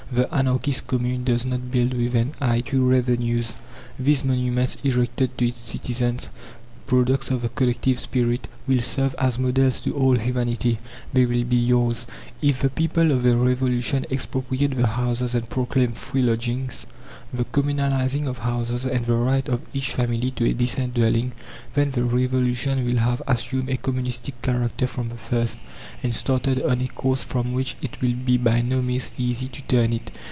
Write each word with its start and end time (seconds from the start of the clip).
The 0.13 0.27
anarchist 0.35 0.87
Commune 0.87 1.23
does 1.23 1.45
not 1.45 1.71
build 1.71 1.93
with 1.93 2.15
an 2.15 2.33
eye 2.41 2.59
to 2.65 2.85
revenues. 2.85 3.53
These 3.97 4.25
monuments 4.25 4.75
erected 4.83 5.37
to 5.37 5.47
its 5.47 5.59
citizens, 5.65 6.29
products 6.85 7.31
of 7.31 7.43
the 7.43 7.47
collective 7.47 7.97
spirit, 7.97 8.49
will 8.67 8.81
serve 8.81 9.15
as 9.17 9.39
models 9.39 9.79
to 9.81 9.95
all 9.95 10.17
humanity; 10.17 10.79
they 11.13 11.25
will 11.25 11.45
be 11.45 11.55
yours." 11.55 12.07
If 12.41 12.59
the 12.61 12.69
people 12.69 13.13
of 13.13 13.23
the 13.23 13.37
Revolution 13.37 14.05
expropriate 14.11 14.75
the 14.75 14.85
houses 14.85 15.33
and 15.33 15.49
proclaim 15.49 15.93
free 15.93 16.23
lodgings 16.23 16.85
the 17.33 17.43
communalizing 17.45 18.25
of 18.25 18.37
houses 18.39 18.85
and 18.85 19.05
the 19.05 19.13
right 19.13 19.47
of 19.49 19.61
each 19.73 19.93
family 19.93 20.31
to 20.31 20.45
a 20.45 20.53
decent 20.53 20.93
dwelling 20.93 21.33
then 21.73 21.91
the 21.91 22.03
Revolution 22.03 22.85
will 22.85 22.97
have 22.97 23.21
assumed 23.27 23.69
a 23.69 23.77
communistic 23.77 24.41
character 24.41 24.87
from 24.87 25.09
the 25.09 25.17
first, 25.17 25.59
and 26.03 26.13
started 26.13 26.61
on 26.63 26.81
a 26.81 26.87
course 26.89 27.23
from 27.23 27.53
which 27.53 27.75
it 27.81 27.99
will 28.01 28.13
be 28.25 28.37
by 28.37 28.61
no 28.61 28.81
means 28.81 29.11
easy 29.17 29.47
to 29.49 29.61
turn 29.63 29.91
it. 29.93 30.11